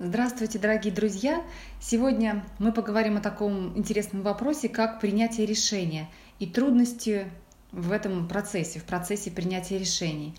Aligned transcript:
Здравствуйте, 0.00 0.60
дорогие 0.60 0.94
друзья! 0.94 1.42
Сегодня 1.80 2.44
мы 2.60 2.70
поговорим 2.70 3.16
о 3.16 3.20
таком 3.20 3.76
интересном 3.76 4.22
вопросе, 4.22 4.68
как 4.68 5.00
принятие 5.00 5.44
решения 5.44 6.08
и 6.38 6.46
трудности 6.46 7.26
в 7.72 7.90
этом 7.90 8.28
процессе, 8.28 8.78
в 8.78 8.84
процессе 8.84 9.32
принятия 9.32 9.76
решений. 9.76 10.36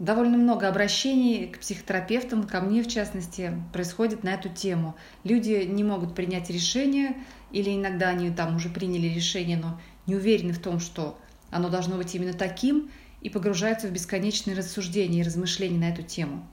Довольно 0.00 0.36
много 0.38 0.66
обращений 0.66 1.46
к 1.46 1.60
психотерапевтам, 1.60 2.48
ко 2.48 2.60
мне 2.60 2.82
в 2.82 2.88
частности, 2.88 3.52
происходит 3.72 4.24
на 4.24 4.30
эту 4.30 4.48
тему. 4.48 4.96
Люди 5.22 5.64
не 5.70 5.84
могут 5.84 6.16
принять 6.16 6.50
решение, 6.50 7.16
или 7.52 7.72
иногда 7.72 8.08
они 8.08 8.32
там 8.32 8.56
уже 8.56 8.70
приняли 8.70 9.06
решение, 9.06 9.56
но 9.56 9.80
не 10.08 10.16
уверены 10.16 10.52
в 10.52 10.58
том, 10.58 10.80
что 10.80 11.16
оно 11.52 11.68
должно 11.68 11.96
быть 11.96 12.16
именно 12.16 12.34
таким, 12.34 12.90
и 13.20 13.30
погружаются 13.30 13.86
в 13.86 13.92
бесконечные 13.92 14.56
рассуждения 14.56 15.20
и 15.20 15.24
размышления 15.24 15.78
на 15.78 15.90
эту 15.90 16.02
тему. 16.02 16.44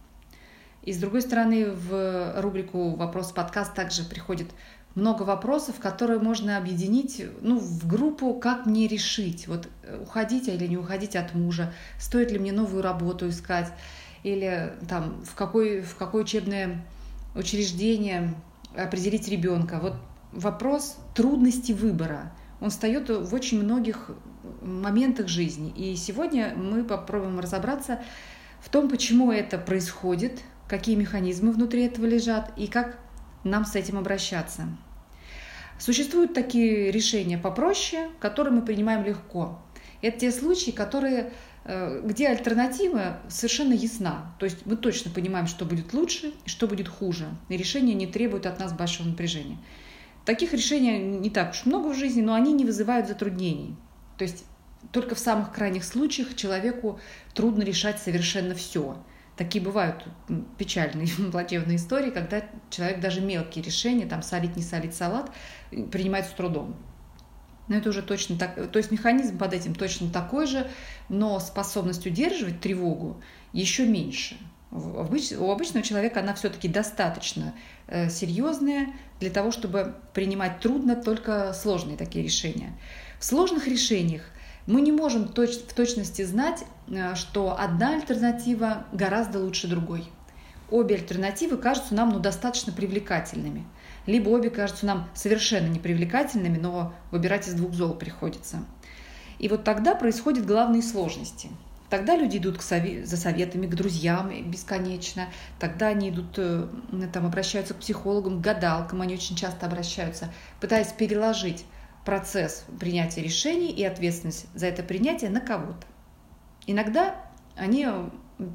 И 0.83 0.93
с 0.93 0.97
другой 0.97 1.21
стороны, 1.21 1.71
в 1.71 2.41
рубрику 2.41 2.95
«Вопрос-подкаст» 2.95 3.73
также 3.73 4.03
приходит 4.03 4.47
много 4.95 5.23
вопросов, 5.23 5.75
которые 5.79 6.19
можно 6.19 6.57
объединить 6.57 7.23
ну, 7.41 7.59
в 7.59 7.87
группу 7.87 8.33
«Как 8.33 8.65
мне 8.65 8.87
решить?» 8.87 9.47
Вот 9.47 9.67
э, 9.83 10.01
уходить 10.01 10.47
или 10.47 10.65
не 10.65 10.77
уходить 10.77 11.15
от 11.15 11.35
мужа, 11.35 11.71
стоит 11.99 12.31
ли 12.31 12.39
мне 12.39 12.51
новую 12.51 12.81
работу 12.81 13.29
искать, 13.29 13.71
или 14.23 14.73
там, 14.89 15.23
в, 15.23 15.35
какой, 15.35 15.81
в 15.81 15.95
какое 15.95 16.23
учебное 16.23 16.83
учреждение 17.35 18.33
определить 18.75 19.27
ребенка. 19.27 19.79
Вот 19.79 19.93
вопрос 20.31 20.97
трудности 21.13 21.73
выбора. 21.73 22.33
Он 22.59 22.69
встает 22.69 23.09
в 23.09 23.33
очень 23.33 23.63
многих 23.63 24.09
моментах 24.61 25.27
жизни. 25.27 25.71
И 25.75 25.95
сегодня 25.95 26.53
мы 26.55 26.83
попробуем 26.83 27.39
разобраться 27.39 28.01
в 28.61 28.69
том, 28.69 28.89
почему 28.89 29.31
это 29.31 29.57
происходит, 29.57 30.41
какие 30.67 30.95
механизмы 30.95 31.51
внутри 31.51 31.83
этого 31.85 32.05
лежат 32.05 32.51
и 32.57 32.67
как 32.67 32.99
нам 33.43 33.65
с 33.65 33.75
этим 33.75 33.97
обращаться. 33.97 34.67
Существуют 35.79 36.33
такие 36.33 36.91
решения 36.91 37.37
попроще, 37.37 38.09
которые 38.19 38.53
мы 38.53 38.61
принимаем 38.63 39.05
легко. 39.05 39.61
Это 40.01 40.19
те 40.19 40.31
случаи, 40.31 40.71
которые, 40.71 41.33
э, 41.65 42.01
где 42.03 42.29
альтернатива 42.29 43.19
совершенно 43.29 43.73
ясна. 43.73 44.35
То 44.39 44.45
есть 44.45 44.65
мы 44.65 44.75
точно 44.75 45.11
понимаем, 45.11 45.47
что 45.47 45.65
будет 45.65 45.93
лучше 45.93 46.33
и 46.45 46.49
что 46.49 46.67
будет 46.67 46.87
хуже. 46.87 47.27
И 47.49 47.57
решения 47.57 47.93
не 47.93 48.07
требуют 48.07 48.45
от 48.45 48.59
нас 48.59 48.73
большого 48.73 49.07
напряжения. 49.07 49.57
Таких 50.25 50.53
решений 50.53 50.99
не 50.99 51.29
так 51.29 51.51
уж 51.51 51.65
много 51.65 51.89
в 51.89 51.95
жизни, 51.95 52.21
но 52.21 52.33
они 52.33 52.53
не 52.53 52.65
вызывают 52.65 53.07
затруднений. 53.07 53.75
То 54.17 54.23
есть 54.23 54.45
только 54.91 55.15
в 55.15 55.19
самых 55.19 55.53
крайних 55.53 55.83
случаях 55.83 56.35
человеку 56.35 56.99
трудно 57.33 57.61
решать 57.63 57.99
совершенно 57.99 58.55
все– 58.55 58.97
Такие 59.37 59.63
бывают 59.63 60.03
печальные, 60.57 61.07
плачевные 61.31 61.77
истории, 61.77 62.09
когда 62.09 62.43
человек 62.69 62.99
даже 62.99 63.21
мелкие 63.21 63.63
решения, 63.63 64.05
там 64.05 64.23
солить, 64.23 64.55
не 64.55 64.63
солить 64.63 64.95
салат, 64.95 65.31
принимает 65.69 66.25
с 66.25 66.29
трудом. 66.29 66.75
Но 67.67 67.75
это 67.75 67.89
уже 67.89 68.01
точно 68.01 68.37
так, 68.37 68.71
то 68.71 68.79
есть 68.79 68.91
механизм 68.91 69.37
под 69.37 69.53
этим 69.53 69.75
точно 69.75 70.09
такой 70.09 70.47
же, 70.47 70.69
но 71.09 71.39
способность 71.39 72.05
удерживать 72.05 72.61
тревогу 72.61 73.21
еще 73.53 73.85
меньше. 73.85 74.37
У 74.71 75.51
обычного 75.51 75.85
человека 75.85 76.19
она 76.19 76.33
все-таки 76.33 76.67
достаточно 76.67 77.53
э, 77.87 78.09
серьезная 78.09 78.87
для 79.19 79.29
того, 79.29 79.51
чтобы 79.51 79.95
принимать 80.13 80.59
трудно 80.59 80.95
только 80.95 81.53
сложные 81.53 81.97
такие 81.97 82.23
решения. 82.23 82.77
В 83.19 83.25
сложных 83.25 83.67
решениях 83.67 84.23
мы 84.67 84.81
не 84.81 84.91
можем 84.91 85.29
точ 85.29 85.51
в 85.51 85.73
точности 85.73 86.23
знать, 86.23 86.65
э, 86.89 87.15
что 87.15 87.57
одна 87.57 87.95
альтернатива 87.95 88.85
гораздо 88.91 89.39
лучше 89.39 89.67
другой. 89.67 90.07
Обе 90.69 90.95
альтернативы 90.95 91.57
кажутся 91.57 91.95
нам 91.95 92.09
ну, 92.09 92.19
достаточно 92.19 92.73
привлекательными. 92.73 93.65
Либо 94.05 94.29
обе 94.29 94.49
кажутся 94.49 94.85
нам 94.85 95.09
совершенно 95.15 95.67
непривлекательными, 95.67 96.57
но 96.57 96.93
выбирать 97.11 97.47
из 97.47 97.53
двух 97.53 97.73
зол 97.73 97.93
приходится. 97.93 98.57
И 99.39 99.47
вот 99.47 99.63
тогда 99.63 99.95
происходят 99.95 100.45
главные 100.45 100.81
сложности. 100.81 101.49
Тогда 101.89 102.17
люди 102.17 102.37
идут 102.37 102.57
к 102.57 102.61
сове- 102.61 103.05
за 103.05 103.15
советами 103.15 103.65
к 103.67 103.75
друзьям 103.75 104.29
бесконечно. 104.51 105.27
Тогда 105.57 105.87
они 105.87 106.09
идут, 106.09 106.37
э, 106.37 106.67
там, 107.13 107.25
обращаются 107.25 107.73
к 107.73 107.77
психологам, 107.77 108.39
к 108.39 108.41
гадалкам. 108.41 109.01
Они 109.01 109.13
очень 109.13 109.37
часто 109.37 109.65
обращаются, 109.65 110.33
пытаясь 110.59 110.91
переложить 110.91 111.63
процесс 112.07 112.63
принятия 112.79 113.21
решений 113.21 113.69
и 113.69 113.83
ответственность 113.83 114.47
за 114.55 114.67
это 114.67 114.81
принятие 114.81 115.29
на 115.29 115.41
кого-то. 115.41 115.85
Иногда 116.65 117.15
они 117.57 117.85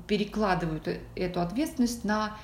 перекладывают 0.07 0.89
эту 1.15 1.41
ответственность 1.43 2.03
на 2.03 2.39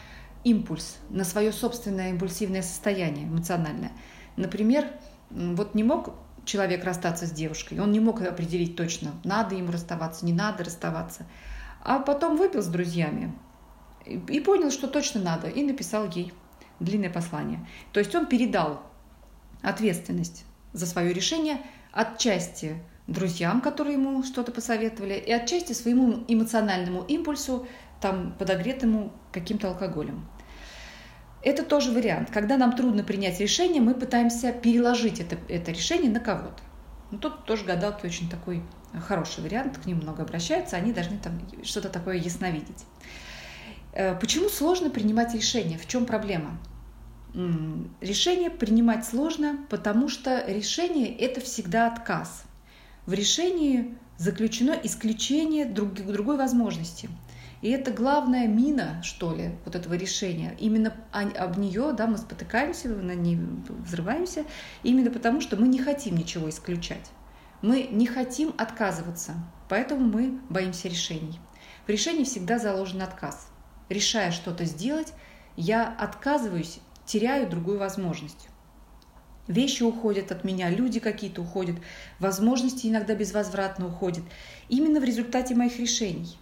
импульс, 0.44 0.98
на 1.08 1.24
свое 1.24 1.50
собственное 1.50 2.10
импульсивное 2.10 2.60
состояние 2.60 3.24
эмоциональное. 3.24 3.92
Например, 4.36 4.86
вот 5.30 5.74
не 5.74 5.82
мог 5.82 6.14
человек 6.44 6.84
расстаться 6.84 7.26
с 7.26 7.30
девушкой, 7.30 7.78
он 7.78 7.90
не 7.90 8.00
мог 8.00 8.20
определить 8.20 8.76
точно, 8.76 9.12
надо 9.24 9.54
ему 9.54 9.72
расставаться, 9.72 10.26
не 10.26 10.34
надо 10.34 10.62
расставаться. 10.64 11.24
А 11.82 12.00
потом 12.00 12.36
выпил 12.36 12.60
с 12.60 12.66
друзьями 12.66 13.32
и 14.04 14.40
понял, 14.40 14.70
что 14.70 14.86
точно 14.86 15.22
надо, 15.22 15.48
и 15.48 15.62
написал 15.64 16.10
ей 16.10 16.34
длинное 16.80 17.08
послание. 17.08 17.66
То 17.94 17.98
есть 17.98 18.14
он 18.14 18.26
передал 18.26 18.82
ответственность 19.62 20.44
за 20.72 20.86
свое 20.86 21.12
решение 21.12 21.58
отчасти 21.92 22.76
друзьям, 23.06 23.60
которые 23.60 23.94
ему 23.94 24.22
что-то 24.22 24.52
посоветовали, 24.52 25.14
и 25.14 25.32
отчасти 25.32 25.72
своему 25.72 26.24
эмоциональному 26.28 27.02
импульсу, 27.02 27.66
там, 28.00 28.34
подогретому 28.38 29.12
каким-то 29.32 29.68
алкоголем. 29.68 30.28
Это 31.42 31.62
тоже 31.62 31.92
вариант. 31.92 32.30
Когда 32.30 32.56
нам 32.56 32.76
трудно 32.76 33.02
принять 33.02 33.40
решение, 33.40 33.80
мы 33.80 33.94
пытаемся 33.94 34.52
переложить 34.52 35.20
это, 35.20 35.38
это 35.48 35.72
решение 35.72 36.10
на 36.10 36.20
кого-то. 36.20 36.62
Ну, 37.10 37.18
тут 37.18 37.44
тоже 37.44 37.64
гадалки 37.64 38.04
очень 38.04 38.28
такой 38.28 38.62
хороший 39.06 39.42
вариант, 39.42 39.78
к 39.78 39.86
ним 39.86 39.98
много 39.98 40.22
обращаются, 40.22 40.76
они 40.76 40.92
должны 40.92 41.18
там 41.18 41.40
что-то 41.62 41.88
такое 41.88 42.16
ясновидеть. 42.16 42.84
Э, 43.92 44.14
почему 44.18 44.48
сложно 44.48 44.90
принимать 44.90 45.34
решения? 45.34 45.78
В 45.78 45.86
чем 45.86 46.06
проблема? 46.06 46.58
Решение 47.34 48.50
принимать 48.50 49.04
сложно, 49.06 49.66
потому 49.70 50.08
что 50.08 50.44
решение– 50.46 51.14
это 51.18 51.40
всегда 51.40 51.86
отказ. 51.86 52.44
В 53.06 53.12
решении 53.12 53.96
заключено 54.16 54.72
исключение 54.82 55.64
друг, 55.64 55.94
другой 55.94 56.36
возможности. 56.36 57.08
И 57.60 57.70
это 57.70 57.90
главная 57.90 58.46
мина, 58.46 59.02
что 59.02 59.34
ли, 59.34 59.50
вот 59.64 59.74
этого 59.74 59.94
решения. 59.94 60.56
Именно 60.60 60.94
об 61.12 61.58
нее 61.58 61.92
да, 61.92 62.06
мы 62.06 62.18
спотыкаемся, 62.18 62.88
на 62.88 63.14
ней 63.14 63.38
взрываемся, 63.68 64.44
именно 64.82 65.10
потому, 65.10 65.40
что 65.40 65.56
мы 65.56 65.66
не 65.68 65.80
хотим 65.80 66.16
ничего 66.16 66.48
исключать. 66.48 67.10
Мы 67.60 67.88
не 67.90 68.06
хотим 68.06 68.54
отказываться, 68.56 69.34
поэтому 69.68 70.06
мы 70.06 70.38
боимся 70.48 70.88
решений. 70.88 71.40
В 71.86 71.90
решении 71.90 72.24
всегда 72.24 72.58
заложен 72.58 73.02
отказ. 73.02 73.48
Решая 73.88 74.30
что-то 74.30 74.64
сделать, 74.64 75.12
я 75.56 75.88
отказываюсь 75.88 76.78
теряю 77.08 77.50
другую 77.50 77.78
возможность. 77.78 78.48
Вещи 79.48 79.82
уходят 79.82 80.30
от 80.30 80.44
меня, 80.44 80.68
люди 80.68 81.00
какие-то 81.00 81.40
уходят, 81.40 81.76
возможности 82.20 82.86
иногда 82.86 83.14
безвозвратно 83.14 83.88
уходят. 83.88 84.22
Именно 84.68 85.00
в 85.00 85.04
результате 85.04 85.54
моих 85.54 85.78
решений. 85.80 86.38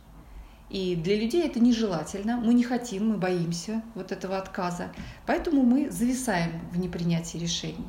И 0.69 0.97
для 0.97 1.16
людей 1.16 1.47
это 1.47 1.60
нежелательно. 1.60 2.38
Мы 2.38 2.53
не 2.53 2.65
хотим, 2.65 3.10
мы 3.10 3.16
боимся 3.16 3.82
вот 3.94 4.10
этого 4.10 4.37
отказа. 4.37 4.93
Поэтому 5.25 5.62
мы 5.62 5.91
зависаем 5.91 6.60
в 6.72 6.78
непринятии 6.78 7.38
решений. 7.38 7.87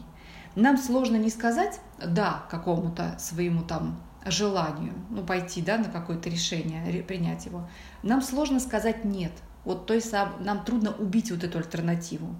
Нам 0.55 0.77
сложно 0.77 1.15
не 1.15 1.31
сказать 1.31 1.79
«да» 1.97 2.45
какому-то 2.51 3.15
своему 3.17 3.63
там 3.63 3.99
желанию, 4.23 4.94
ну, 5.09 5.25
пойти 5.25 5.63
да, 5.63 5.79
на 5.79 5.85
какое-то 5.85 6.29
решение, 6.29 7.01
принять 7.01 7.47
его. 7.47 7.67
Нам 8.03 8.21
сложно 8.21 8.59
сказать 8.59 9.03
«нет». 9.03 9.31
Вот 9.65 9.85
то 9.85 9.94
есть 9.94 10.13
нам 10.13 10.63
трудно 10.63 10.91
убить 10.91 11.31
вот 11.31 11.44
эту 11.44 11.57
альтернативу. 11.57 12.35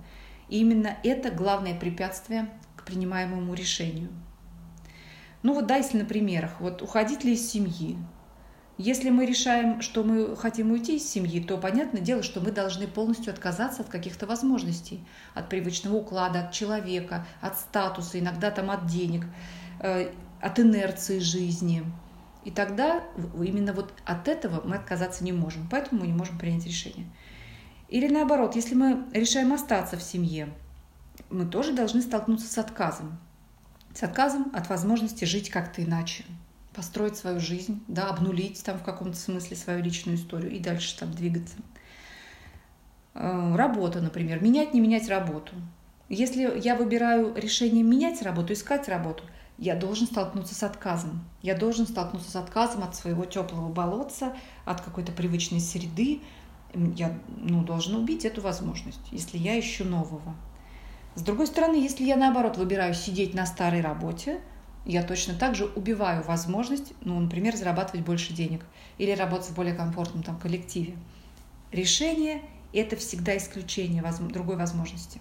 И 0.50 0.60
именно 0.60 0.98
это 1.04 1.30
главное 1.32 1.78
препятствие 1.78 2.50
к 2.76 2.84
принимаемому 2.84 3.54
решению. 3.54 4.10
Ну 5.44 5.54
вот 5.54 5.68
да, 5.68 5.76
если 5.78 6.00
на 6.00 6.06
примерах, 6.06 6.60
вот 6.60 6.82
уходить 6.82 7.24
ли 7.24 7.34
из 7.34 7.50
семьи. 7.50 7.98
Если 8.78 9.10
мы 9.10 9.26
решаем, 9.26 9.82
что 9.82 10.04
мы 10.04 10.36
хотим 10.36 10.72
уйти 10.72 10.98
из 10.98 11.10
семьи, 11.10 11.42
то 11.42 11.58
понятное 11.58 12.02
дело, 12.02 12.22
что 12.22 12.42
мы 12.42 12.52
должны 12.52 12.86
полностью 12.86 13.34
отказаться 13.34 13.82
от 13.82 13.90
каких-то 13.90 14.28
возможностей, 14.28 15.04
от 15.34 15.50
привычного 15.50 15.96
уклада, 15.96 16.42
от 16.42 16.52
человека, 16.52 17.26
от 17.42 17.58
статуса, 17.58 18.20
иногда 18.20 18.52
там 18.52 18.70
от 18.70 18.86
денег, 18.86 19.26
э, 19.80 20.12
от 20.42 20.60
инерции 20.60 21.18
жизни. 21.18 21.84
И 22.46 22.52
тогда 22.52 23.04
именно 23.36 23.74
вот 23.74 23.94
от 24.06 24.28
этого 24.28 24.62
мы 24.66 24.76
отказаться 24.76 25.24
не 25.24 25.32
можем, 25.32 25.68
поэтому 25.70 26.02
мы 26.02 26.08
не 26.08 26.14
можем 26.14 26.38
принять 26.38 26.66
решение. 26.66 27.08
Или 27.90 28.08
наоборот, 28.08 28.56
если 28.56 28.76
мы 28.76 29.06
решаем 29.14 29.54
остаться 29.54 29.98
в 29.98 30.04
семье, 30.04 30.50
мы 31.30 31.46
тоже 31.46 31.74
должны 31.74 32.02
столкнуться 32.02 32.48
с 32.48 32.58
отказом. 32.58 33.18
С 33.94 34.04
отказом 34.04 34.52
от 34.54 34.70
возможности 34.70 35.26
жить 35.26 35.50
как-то 35.50 35.84
иначе, 35.84 36.26
построить 36.76 37.18
свою 37.18 37.40
жизнь, 37.40 37.84
да, 37.88 38.10
обнулить 38.10 38.64
там 38.64 38.78
в 38.78 38.84
каком-то 38.84 39.18
смысле 39.18 39.56
свою 39.56 39.82
личную 39.82 40.18
историю 40.18 40.52
и 40.52 40.60
дальше 40.60 40.98
там 41.00 41.12
двигаться. 41.12 41.56
Э, 43.16 43.56
работа, 43.56 44.02
например, 44.02 44.44
менять, 44.44 44.74
не 44.74 44.82
менять 44.82 45.10
работу. 45.10 45.54
Если 46.10 46.60
я 46.60 46.76
выбираю 46.76 47.34
решение 47.36 47.84
менять 47.84 48.22
работу, 48.22 48.54
искать 48.54 48.88
работу, 48.88 49.24
я 49.58 49.76
должен 49.76 50.06
столкнуться 50.06 50.54
с 50.54 50.62
отказом. 50.62 51.26
Я 51.42 51.56
должен 51.56 51.88
столкнуться 51.88 52.30
с 52.30 52.36
отказом 52.36 52.84
от 52.84 52.96
своего 52.96 53.26
теплого 53.26 53.70
болотца, 53.70 54.36
от 54.66 54.82
какой-то 54.82 55.12
привычной 55.12 55.60
среды. 55.60 56.22
Я 56.74 57.18
ну, 57.38 57.64
должен 57.64 57.96
убить 57.96 58.26
эту 58.26 58.42
возможность, 58.42 59.00
если 59.12 59.38
я 59.38 59.60
ищу 59.60 59.86
нового. 59.86 60.36
С 61.16 61.22
другой 61.22 61.48
стороны, 61.48 61.76
если 61.76 62.04
я 62.04 62.16
наоборот 62.16 62.58
выбираю 62.58 62.94
сидеть 62.94 63.34
на 63.34 63.46
старой 63.46 63.82
работе, 63.82 64.40
я 64.86 65.04
точно 65.04 65.34
так 65.34 65.56
же 65.56 65.66
убиваю 65.66 66.24
возможность, 66.24 66.94
ну, 67.02 67.20
например, 67.20 67.56
зарабатывать 67.56 68.06
больше 68.06 68.34
денег 68.34 68.66
или 68.98 69.12
работать 69.12 69.48
в 69.48 69.56
более 69.56 69.74
комфортном 69.74 70.24
там, 70.24 70.40
коллективе. 70.40 70.96
Решение– 71.72 72.42
это 72.74 72.96
всегда 72.96 73.36
исключение 73.36 74.04
другой 74.30 74.56
возможности. 74.56 75.20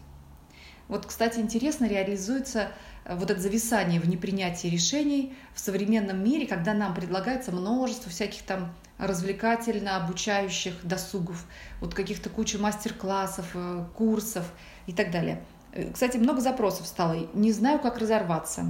Вот, 0.88 1.06
кстати, 1.06 1.40
интересно 1.40 1.86
реализуется 1.86 2.68
э, 3.04 3.16
вот 3.16 3.30
это 3.30 3.40
зависание 3.40 4.00
в 4.00 4.08
непринятии 4.08 4.68
решений 4.68 5.34
в 5.52 5.58
современном 5.58 6.22
мире, 6.22 6.46
когда 6.46 6.74
нам 6.74 6.94
предлагается 6.94 7.50
множество 7.50 8.10
всяких 8.10 8.42
там 8.42 8.72
развлекательно 8.98 9.96
обучающих 9.96 10.74
досугов, 10.82 11.46
вот 11.80 11.94
каких-то 11.94 12.30
куча 12.30 12.58
мастер-классов, 12.58 13.46
э, 13.54 13.84
курсов 13.94 14.44
и 14.86 14.92
так 14.92 15.10
далее– 15.10 15.42
Э, 15.76 15.92
кстати, 15.92 16.16
много 16.16 16.40
запросов 16.40 16.86
стало. 16.86 17.28
Не 17.34 17.52
знаю, 17.52 17.78
как 17.78 17.98
разорваться. 17.98 18.64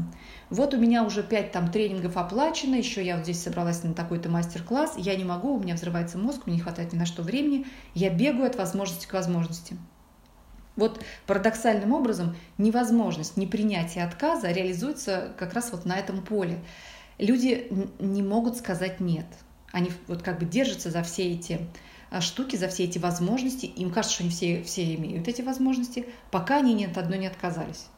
Вот 0.51 0.75
у 0.75 0.77
меня 0.77 1.05
уже 1.05 1.23
пять 1.23 1.53
там 1.53 1.71
тренингов 1.71 2.17
оплачено, 2.17 2.75
еще 2.75 3.05
я 3.05 3.17
вот 3.17 3.25
здесь 3.25 3.43
собралась 3.43 3.83
на 3.85 3.95
такой-то 3.95 4.29
мастер-класс, 4.29 4.95
я 4.97 5.15
не 5.17 5.25
могу, 5.25 5.55
у 5.55 5.61
меня 5.61 5.75
взрывается 5.75 6.19
мозг, 6.19 6.47
мне 6.47 6.57
не 6.57 6.63
хватает 6.63 6.93
ни 6.93 6.99
на 6.99 7.07
что 7.07 7.23
времени, 7.23 7.67
я 7.95 8.11
бегаю 8.11 8.47
от 8.47 8.57
возможности 8.57 9.07
к 9.07 9.13
возможности. 9.13 9.77
Вот 10.75 11.03
парадоксальным 11.27 11.93
образом 11.93 12.37
невозможность 12.59 13.37
непринятия 13.37 14.05
отказа 14.05 14.51
реализуется 14.51 15.33
как 15.39 15.55
раз 15.55 15.73
вот 15.73 15.87
на 15.87 15.97
этом 15.97 16.23
поле. 16.23 16.59
Люди 17.19 17.73
не 17.99 18.23
могут 18.23 18.57
сказать 18.57 19.01
«нет». 19.01 19.27
Они 19.77 19.93
вот 20.07 20.23
как 20.23 20.39
бы 20.39 20.47
держатся 20.47 20.91
за 20.91 21.03
все 21.03 21.35
эти 21.35 21.61
а, 22.09 22.23
штуки, 22.23 22.57
за 22.57 22.69
все 22.69 22.85
эти 22.85 22.99
возможности. 22.99 23.67
Им 23.67 23.91
кажется, 23.91 24.15
что 24.15 24.25
они 24.25 24.33
все, 24.33 24.63
все 24.63 24.95
имеют 24.95 25.29
эти 25.29 25.43
возможности, 25.43 26.07
пока 26.31 26.57
они 26.57 26.73
ни 26.73 26.87
от 26.87 26.97
одной 26.97 27.19
не 27.19 27.27
отказались. 27.27 27.89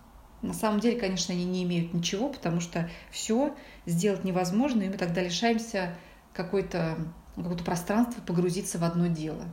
На 0.42 0.54
самом 0.54 0.80
деле, 0.80 0.98
конечно, 0.98 1.32
они 1.32 1.44
не 1.44 1.62
имеют 1.62 1.94
ничего, 1.94 2.30
потому 2.30 2.58
что 2.58 2.90
все 3.12 3.54
сделать 3.86 4.24
невозможно, 4.24 4.82
и 4.82 4.88
мы 4.88 4.96
тогда 4.96 5.22
лишаемся 5.22 5.94
какой-то 6.34 6.98
какого-то 7.36 7.62
пространства 7.62 8.22
погрузиться 8.22 8.78
в 8.78 8.82
одно 8.82 9.06
дело, 9.06 9.44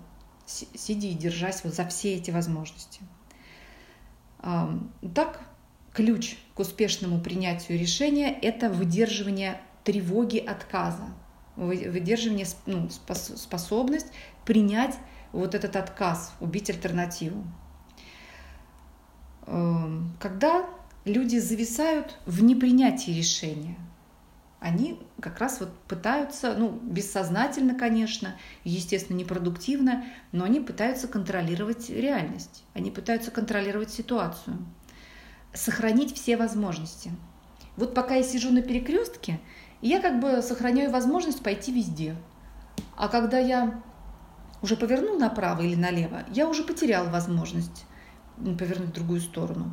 сидя 0.48 1.06
и 1.06 1.14
держась 1.14 1.64
вот 1.64 1.76
за 1.76 1.86
все 1.86 2.16
эти 2.16 2.32
возможности. 2.32 3.02
Так, 4.42 5.42
ключ 5.94 6.38
к 6.56 6.60
успешному 6.60 7.22
принятию 7.22 7.78
решения– 7.78 8.32
это 8.42 8.72
выдерживание 8.72 9.62
тревоги 9.84 10.40
отказа, 10.40 11.14
выдерживание, 11.56 12.46
ну, 12.66 12.90
способность 12.90 14.08
принять 14.46 14.96
вот 15.32 15.56
этот 15.56 15.76
отказ, 15.76 16.34
убить 16.40 16.70
альтернативу. 16.70 17.44
Эм, 19.48 20.16
когда 20.20 20.66
люди 21.04 21.38
зависают 21.38 22.18
в 22.26 22.44
непринятии 22.44 23.12
решения, 23.12 23.78
они 24.60 25.00
как 25.22 25.40
раз 25.40 25.60
вот 25.60 25.78
пытаются, 25.88 26.56
ну, 26.58 26.72
бессознательно, 26.72 27.76
конечно, 27.76 28.36
естественно, 28.64 29.18
непродуктивно, 29.18 30.06
но 30.32 30.46
они 30.46 30.60
пытаются 30.60 31.08
контролировать 31.08 31.90
реальность, 31.90 32.64
они 32.74 32.90
пытаются 32.90 33.30
контролировать 33.30 33.92
ситуацию, 33.92 34.58
сохранить 35.54 36.16
все 36.16 36.36
возможности. 36.36 37.12
Вот 37.78 37.94
пока 37.94 38.16
я 38.16 38.24
сижу 38.24 38.52
на 38.52 38.62
перекрестке, 38.62 39.40
я 39.82 40.02
как 40.02 40.20
бы 40.20 40.42
сохраняю 40.42 40.92
возможность 40.92 41.44
пойти 41.44 41.74
везде. 41.74 42.16
А 42.96 43.08
когда 43.08 43.38
я 43.38 43.82
уже 44.62 44.76
повернул 44.76 45.18
направо 45.18 45.62
или 45.62 45.76
налево, 45.76 46.24
я 46.32 46.48
уже 46.48 46.64
потерял 46.64 47.10
возможность 47.10 47.86
повернуть 48.38 48.90
в 48.90 48.94
другую 48.94 49.22
сторону. 49.22 49.72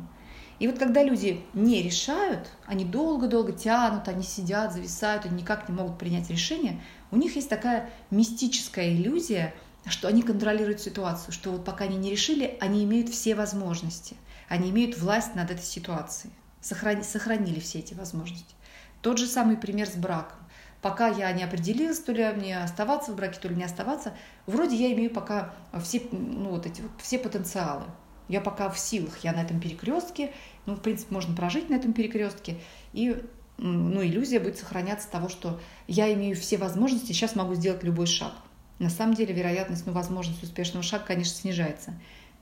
И 0.59 0.67
вот 0.67 0.77
когда 0.77 1.03
люди 1.03 1.41
не 1.53 1.81
решают, 1.81 2.47
они 2.65 2.85
долго-долго 2.85 3.51
тянут, 3.51 4.07
они 4.07 4.23
сидят, 4.23 4.71
зависают, 4.71 5.25
они 5.25 5.41
никак 5.41 5.67
не 5.67 5.75
могут 5.75 5.97
принять 5.97 6.29
решение, 6.29 6.81
у 7.11 7.17
них 7.17 7.35
есть 7.35 7.49
такая 7.49 7.89
мистическая 8.11 8.93
иллюзия, 8.93 9.53
что 9.87 10.07
они 10.07 10.21
контролируют 10.21 10.79
ситуацию, 10.79 11.33
что 11.33 11.51
вот 11.51 11.65
пока 11.65 11.85
они 11.85 11.97
не 11.97 12.11
решили, 12.11 12.57
они 12.61 12.83
имеют 12.83 13.09
все 13.09 13.35
возможности, 13.35 14.15
они 14.47 14.69
имеют 14.69 14.97
власть 14.97 15.35
над 15.35 15.51
этой 15.51 15.65
ситуацией, 15.65 16.33
сохранили, 16.63 17.03
сохранили 17.03 17.59
все 17.59 17.79
эти 17.79 17.93
возможности. 17.93 18.55
Тот 19.01 19.17
же 19.17 19.27
самый 19.27 19.57
пример 19.57 19.87
с 19.87 19.95
браком 19.95 20.39
пока 20.83 21.07
я 21.07 21.31
не 21.31 21.43
определилась, 21.43 21.99
то 21.99 22.11
ли 22.11 22.27
мне 22.35 22.61
оставаться 22.61 23.11
в 23.13 23.15
браке, 23.15 23.39
то 23.39 23.47
ли 23.47 23.55
не 23.55 23.63
оставаться, 23.63 24.13
вроде 24.45 24.75
я 24.75 24.93
имею 24.93 25.09
пока 25.09 25.53
все, 25.81 26.03
ну, 26.11 26.49
вот 26.49 26.67
эти 26.67 26.81
вот, 26.81 26.91
все 27.01 27.17
потенциалы. 27.17 27.85
Я 28.27 28.41
пока 28.41 28.69
в 28.69 28.77
силах, 28.77 29.23
я 29.23 29.31
на 29.31 29.41
этом 29.41 29.59
перекрестке, 29.59 30.31
ну, 30.65 30.75
в 30.75 30.81
принципе, 30.81 31.13
можно 31.13 31.35
прожить 31.35 31.69
на 31.69 31.75
этом 31.75 31.93
перекрестке, 31.93 32.57
и 32.91 33.23
ну, 33.57 34.03
иллюзия 34.03 34.39
будет 34.39 34.57
сохраняться 34.57 35.09
того, 35.09 35.29
что 35.29 35.59
я 35.87 36.13
имею 36.13 36.35
все 36.35 36.57
возможности, 36.57 37.13
сейчас 37.13 37.35
могу 37.35 37.55
сделать 37.55 37.83
любой 37.83 38.07
шаг. 38.07 38.33
На 38.79 38.89
самом 38.89 39.13
деле 39.13 39.33
вероятность, 39.33 39.85
ну, 39.85 39.93
возможность 39.93 40.43
успешного 40.43 40.83
шага, 40.83 41.05
конечно, 41.05 41.35
снижается. 41.35 41.93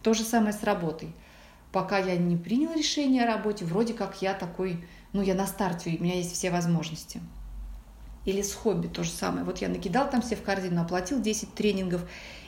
То 0.02 0.16
же 0.16 0.24
самое 0.24 0.54
с 0.54 0.64
работой. 0.64 1.14
Пока 1.72 1.98
я 1.98 2.18
не 2.18 2.36
принял 2.36 2.74
решение 2.74 3.24
о 3.24 3.28
работе, 3.28 3.64
вроде 3.66 3.94
как 3.94 4.22
я 4.22 4.34
такой, 4.34 4.84
ну, 5.14 5.22
я 5.22 5.36
на 5.36 5.48
старте, 5.48 5.96
у 5.98 6.04
меня 6.04 6.16
есть 6.16 6.34
все 6.34 6.52
возможности. 6.52 7.22
Или 8.24 8.42
с 8.44 8.54
хобби 8.54 8.88
то 8.88 9.04
же 9.04 9.10
самое. 9.10 9.44
Вот 9.44 9.60
я 9.60 9.70
накидал 9.70 10.08
там 10.10 10.22
все 10.22 10.36
в 10.36 10.44
корзину, 10.44 10.82
оплатил 10.82 11.20
10 11.20 11.56
тренингов, 11.56 12.04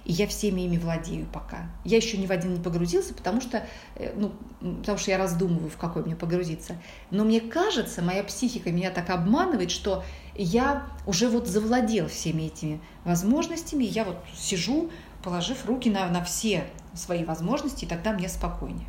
и 0.05 0.11
я 0.11 0.27
всеми 0.27 0.61
ими 0.61 0.77
владею 0.77 1.25
пока. 1.33 1.69
Я 1.83 1.97
еще 1.97 2.17
ни 2.17 2.27
в 2.27 2.31
один 2.31 2.53
не 2.53 2.59
погрузился, 2.59 3.13
потому 3.13 3.41
что, 3.41 3.65
э, 3.95 4.13
ну, 4.15 4.33
потому 4.59 4.97
что 4.99 5.11
я 5.11 5.17
раздумываю, 5.17 5.69
в 5.69 5.77
какой 5.77 6.03
мне 6.03 6.15
погрузиться. 6.15 6.75
Но 7.09 7.23
мне 7.23 7.39
кажется, 7.41 8.03
моя 8.03 8.23
психика 8.23 8.71
меня 8.71 8.91
так 8.91 9.09
обманывает, 9.09 9.71
что 9.71 10.03
я 10.35 10.85
уже 11.07 11.27
вот 11.27 11.47
завладел 11.47 12.07
всеми 12.07 12.43
этими 12.43 12.79
возможностями, 13.05 13.85
я 13.85 14.03
вот 14.03 14.17
сижу, 14.35 14.91
положив 15.23 15.65
руки 15.65 15.89
на, 15.89 16.07
на 16.09 16.23
все 16.23 16.65
свои 16.93 17.23
возможности, 17.23 17.85
и 17.85 17.87
тогда 17.87 18.11
мне 18.11 18.29
спокойнее. 18.29 18.87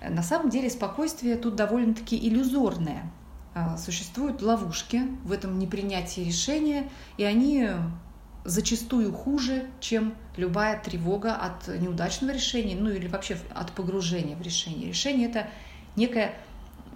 На 0.00 0.22
самом 0.22 0.50
деле 0.50 0.70
спокойствие 0.70 1.36
тут 1.36 1.56
довольно-таки 1.56 2.16
иллюзорное– 2.16 3.10
а, 3.58 3.78
существуют 3.78 4.42
ловушки 4.42 5.00
в 5.24 5.32
этом 5.32 5.58
непринятии 5.58 6.20
решения, 6.20 6.90
и 7.16 7.24
они 7.24 7.70
зачастую 8.44 9.14
хуже, 9.14 9.64
чем 9.80 10.14
любая 10.36 10.78
тревога 10.78 11.34
от 11.34 11.66
неудачного 11.68 12.32
решения, 12.32 12.76
ну 12.78 12.90
или 12.90 13.08
вообще 13.08 13.38
от 13.54 13.72
погружения 13.72 14.36
в 14.36 14.42
решение. 14.42 14.88
Решение 14.88 15.30
это 15.30 15.48
некая 15.96 16.34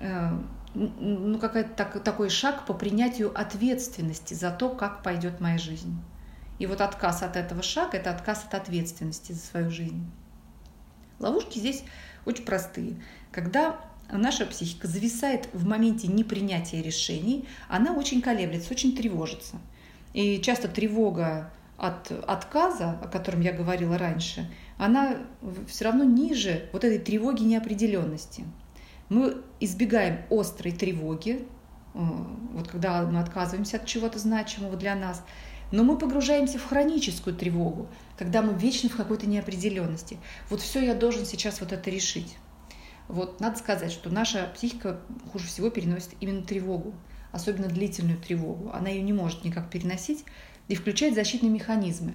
э, 0.01 0.39
ну, 0.75 1.39
какая-то 1.39 1.71
так, 1.71 2.05
такой 2.05 2.29
шаг 2.29 2.67
по 2.67 2.75
принятию 2.75 3.33
ответственности 3.35 4.35
за 4.35 4.51
то, 4.51 4.69
как 4.69 5.03
пойдет 5.03 5.41
моя 5.41 5.57
жизнь. 5.57 5.99
И 6.59 6.67
вот 6.67 6.83
отказ 6.83 7.23
от 7.23 7.37
этого 7.37 7.63
шага– 7.63 7.91
это 7.97 8.11
отказ 8.11 8.45
от 8.45 8.53
ответственности 8.53 9.33
за 9.33 9.41
свою 9.41 9.71
жизнь. 9.71 10.05
Ловушки 11.19 11.59
здесь 11.59 11.85
очень 12.25 12.45
простые. 12.45 12.97
Когда 13.31 13.81
наша 14.11 14.47
психика 14.47 14.87
зависает 14.87 15.49
в 15.53 15.67
моменте 15.67 16.09
непринятия 16.09 16.83
решений, 16.83 17.49
она 17.69 17.93
очень 17.93 18.21
колеблется, 18.21 18.73
очень 18.73 18.97
тревожится. 18.97 19.57
И 20.13 20.41
часто 20.41 20.69
тревога 20.69 21.51
от 21.77 22.11
отказа, 22.27 22.99
о 23.03 23.09
котором 23.09 23.41
я 23.41 23.53
говорила 23.53 23.97
раньше, 23.97 24.51
она 24.77 25.17
все 25.67 25.85
равно 25.87 26.05
ниже 26.05 26.69
вот 26.73 26.85
этой 26.85 26.99
тревоги 26.99 27.43
неопределенности. 27.43 28.45
Мы 29.09 29.43
избегаем 29.61 30.21
острой 30.31 30.73
тревоги, 30.73 31.47
э, 31.95 31.99
вот 32.53 32.69
когда 32.69 33.03
мы 33.03 33.21
отказываемся 33.21 33.79
от 33.79 33.87
чего-то 33.87 34.19
значимого 34.19 34.77
для 34.77 34.95
нас, 34.95 35.25
но 35.73 35.85
мы 35.85 35.97
погружаемся 35.97 36.59
в 36.59 36.67
хроническую 36.67 37.35
тревогу, 37.35 37.89
когда 38.21 38.43
мы 38.43 38.53
вечно 38.53 38.91
в 38.91 38.97
какой-то 38.97 39.27
неопределенности. 39.27 40.19
Вот 40.51 40.61
все 40.61 40.85
я 40.85 40.95
должен 40.95 41.25
сейчас 41.25 41.63
вот 41.63 41.73
это 41.73 41.89
решить. 41.89 42.37
Вот 43.09 43.41
надо 43.41 43.57
сказать, 43.59 43.91
что 43.91 44.11
наша 44.11 44.47
психика 44.55 45.01
хуже 45.33 45.47
всего 45.47 45.71
переносит 45.71 46.11
именно 46.21 46.43
тревогу, 46.43 46.93
особенно 47.33 47.69
длительную 47.69 48.19
тревогу. 48.19 48.73
Она 48.75 48.91
ее 48.91 49.01
не 49.01 49.15
может 49.15 49.43
никак 49.43 49.71
переносить 49.71 50.27
и 50.69 50.75
включает 50.75 51.15
защитные 51.15 51.49
механизмы. 51.49 52.13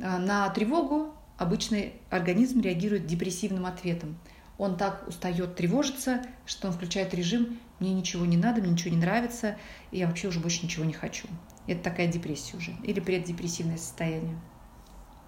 А, 0.00 0.18
на 0.18 0.48
тревогу 0.48 1.14
обычный 1.36 1.92
организм 2.08 2.62
реагирует 2.62 3.06
депрессивным 3.06 3.66
ответом. 3.66 4.18
Он 4.56 4.78
так 4.78 5.06
устает 5.06 5.56
тревожиться, 5.56 6.22
что 6.46 6.68
он 6.68 6.72
включает 6.72 7.12
режим 7.12 7.60
«мне 7.80 7.92
ничего 7.92 8.24
не 8.24 8.38
надо, 8.38 8.62
мне 8.62 8.70
ничего 8.70 8.94
не 8.94 9.00
нравится, 9.00 9.58
и 9.90 9.98
я 9.98 10.06
вообще 10.06 10.28
уже 10.28 10.40
больше 10.40 10.64
ничего 10.64 10.86
не 10.86 10.94
хочу». 10.94 11.28
Это 11.66 11.82
такая 11.82 12.06
депрессия 12.10 12.56
уже, 12.56 12.74
или 12.82 13.00
преддепрессивное 13.00 13.76
состояние. 13.76 14.40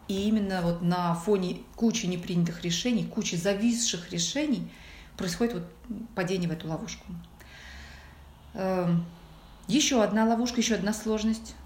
И 0.08 0.28
именно 0.28 0.62
вот 0.62 0.82
на 0.82 1.14
фоне 1.14 1.58
кучи 1.74 2.06
непринятых 2.06 2.62
решений, 2.62 3.04
кучи 3.04 3.34
зависших 3.34 4.12
решений 4.12 4.70
происходит 5.16 5.54
вот 5.54 5.64
падение 6.14 6.48
в 6.48 6.52
эту 6.52 6.68
ловушку. 6.68 7.04
Эм, 8.54 9.04
еще 9.66 10.02
одна 10.02 10.24
ловушка, 10.24 10.60
еще 10.60 10.76
одна 10.76 10.92
сложность, 10.92 11.56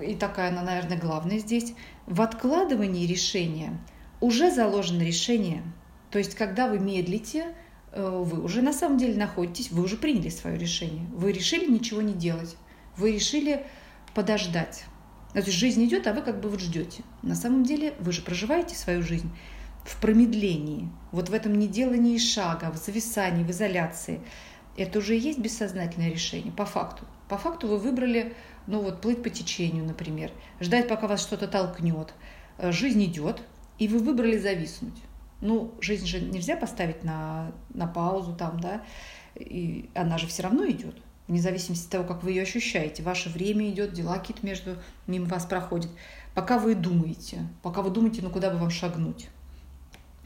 и 0.00 0.14
такая 0.14 0.50
она, 0.50 0.62
наверное, 0.62 0.98
главная 0.98 1.38
здесь. 1.38 1.74
В 2.06 2.22
откладывании 2.22 3.06
решения 3.06 3.76
уже 4.20 4.50
заложено 4.52 5.02
решение. 5.02 5.62
То 6.10 6.18
есть, 6.18 6.34
когда 6.34 6.68
вы 6.68 6.78
медлите, 6.78 7.54
э, 7.92 8.22
вы 8.24 8.40
уже 8.40 8.62
на 8.62 8.72
самом 8.72 8.98
деле 8.98 9.18
находитесь, 9.18 9.70
вы 9.70 9.82
уже 9.82 9.96
приняли 9.96 10.28
свое 10.28 10.56
решение. 10.56 11.06
Вы 11.12 11.32
решили 11.32 11.70
ничего 11.70 12.02
не 12.02 12.14
делать. 12.14 12.56
Вы 12.96 13.12
решили 13.12 13.66
подождать. 14.14 14.84
То 15.32 15.40
есть 15.40 15.52
жизнь 15.52 15.84
идет, 15.84 16.06
а 16.06 16.14
вы 16.14 16.22
как 16.22 16.40
бы 16.40 16.48
вот 16.48 16.60
ждете. 16.60 17.02
На 17.22 17.34
самом 17.34 17.64
деле 17.64 17.94
вы 18.00 18.12
же 18.12 18.22
проживаете 18.22 18.74
свою 18.74 19.02
жизнь 19.02 19.30
в 19.84 20.00
промедлении, 20.00 20.88
вот 21.12 21.28
в 21.28 21.34
этом 21.34 21.58
неделании 21.58 22.18
шага, 22.18 22.70
в 22.70 22.76
зависании, 22.76 23.44
в 23.44 23.50
изоляции. 23.50 24.20
Это 24.76 24.98
уже 24.98 25.16
и 25.16 25.20
есть 25.20 25.38
бессознательное 25.38 26.10
решение, 26.10 26.52
по 26.52 26.64
факту. 26.64 27.04
По 27.28 27.36
факту 27.36 27.68
вы 27.68 27.78
выбрали, 27.78 28.34
ну 28.66 28.80
вот, 28.80 29.00
плыть 29.00 29.22
по 29.22 29.28
течению, 29.28 29.84
например, 29.84 30.30
ждать, 30.60 30.88
пока 30.88 31.06
вас 31.06 31.20
что-то 31.20 31.46
толкнет. 31.46 32.14
Э, 32.58 32.72
жизнь 32.72 33.04
идет, 33.04 33.42
и 33.78 33.88
вы 33.88 33.98
выбрали 33.98 34.38
зависнуть. 34.38 34.96
Ну, 35.40 35.74
жизнь 35.80 36.06
же 36.06 36.20
нельзя 36.20 36.56
поставить 36.56 37.04
на, 37.04 37.52
на 37.70 37.86
паузу 37.86 38.34
там, 38.34 38.60
да, 38.60 38.82
и 39.34 39.88
она 39.94 40.18
же 40.18 40.26
все 40.26 40.42
равно 40.42 40.68
идет 40.68 40.96
вне 41.28 41.40
зависимости 41.40 41.84
от 41.84 41.90
того, 41.90 42.04
как 42.04 42.22
вы 42.22 42.30
ее 42.30 42.42
ощущаете. 42.42 43.02
Ваше 43.02 43.28
время 43.28 43.68
идет, 43.68 43.92
дела 43.92 44.18
какие-то 44.18 44.44
между 44.44 44.76
мимо 45.06 45.26
вас 45.26 45.44
проходят. 45.44 45.90
Пока 46.34 46.58
вы 46.58 46.74
думаете, 46.74 47.46
пока 47.62 47.82
вы 47.82 47.90
думаете, 47.90 48.22
ну 48.22 48.30
куда 48.30 48.50
бы 48.50 48.58
вам 48.58 48.70
шагнуть. 48.70 49.28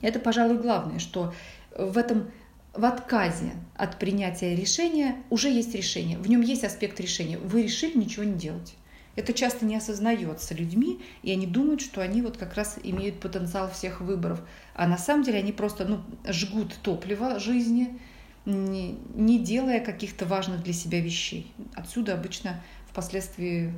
Это, 0.01 0.19
пожалуй, 0.19 0.59
главное, 0.59 0.99
что 0.99 1.35
в 1.77 1.99
этом 1.99 2.31
в 2.75 2.85
отказе 2.85 3.53
от 3.77 3.99
принятия 3.99 4.57
решения 4.57 5.17
уже 5.29 5.49
есть 5.51 5.75
решение, 5.75 6.19
в 6.19 6.29
нем 6.29 6.41
есть 6.41 6.65
аспект 6.65 6.99
решения. 7.01 7.39
Вы 7.39 7.65
решили 7.65 7.99
ничего 7.99 8.25
не 8.25 8.35
делать. 8.35 8.75
Это 9.15 9.35
часто 9.35 9.67
не 9.67 9.77
осознается 9.77 10.55
людьми, 10.55 11.01
и 11.23 11.31
они 11.33 11.47
думают, 11.47 11.83
что 11.83 12.01
они 12.01 12.23
вот 12.23 12.39
как 12.39 12.55
раз 12.55 12.79
имеют 12.83 13.21
потенциал 13.21 13.71
всех 13.71 14.01
выборов. 14.01 14.41
А 14.75 14.87
на 14.87 14.97
самом 14.97 15.23
деле 15.23 15.39
они 15.39 15.53
просто 15.53 15.85
ну, 15.85 16.01
жгут 16.27 16.75
топливо 16.83 17.39
жизни, 17.39 18.01
не, 18.45 18.99
не 19.15 19.39
делая 19.39 19.81
каких-то 19.81 20.27
важных 20.27 20.63
для 20.63 20.73
себя 20.73 21.01
вещей. 21.01 21.53
Отсюда 21.75 22.15
обычно 22.15 22.61
впоследствии 22.91 23.73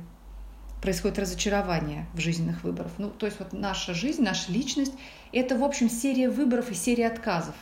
происходит 0.81 1.19
разочарование 1.19 2.05
в 2.13 2.19
жизненных 2.19 2.63
выборах. 2.63 2.91
Ну, 2.97 3.09
то 3.09 3.25
есть 3.25 3.39
вот 3.39 3.53
наша 3.53 3.93
жизнь, 3.93 4.21
наша 4.21 4.51
личность– 4.51 4.93
это, 5.31 5.57
в 5.57 5.63
общем, 5.63 5.89
серия 5.89 6.29
выборов 6.29 6.69
и 6.69 6.75
серия 6.75 7.07
отказов, 7.07 7.55